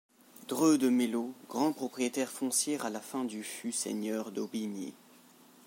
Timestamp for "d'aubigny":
4.31-4.95